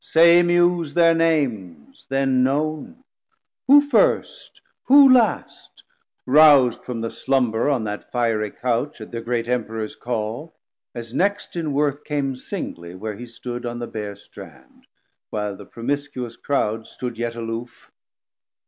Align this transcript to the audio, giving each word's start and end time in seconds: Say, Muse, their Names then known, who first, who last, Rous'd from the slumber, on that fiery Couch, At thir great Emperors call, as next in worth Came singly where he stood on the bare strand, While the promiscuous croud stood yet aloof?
Say, 0.03 0.41
Muse, 0.41 0.95
their 0.95 1.13
Names 1.13 2.07
then 2.09 2.41
known, 2.43 3.03
who 3.67 3.81
first, 3.81 4.59
who 4.85 5.13
last, 5.13 5.83
Rous'd 6.25 6.83
from 6.83 7.01
the 7.01 7.11
slumber, 7.11 7.69
on 7.69 7.83
that 7.83 8.11
fiery 8.11 8.49
Couch, 8.49 8.99
At 8.99 9.11
thir 9.11 9.21
great 9.21 9.47
Emperors 9.47 9.95
call, 9.95 10.55
as 10.95 11.13
next 11.13 11.55
in 11.55 11.71
worth 11.71 12.03
Came 12.03 12.35
singly 12.35 12.95
where 12.95 13.15
he 13.15 13.27
stood 13.27 13.63
on 13.63 13.77
the 13.77 13.85
bare 13.85 14.15
strand, 14.15 14.87
While 15.29 15.55
the 15.55 15.67
promiscuous 15.67 16.35
croud 16.35 16.87
stood 16.87 17.19
yet 17.19 17.35
aloof? 17.35 17.91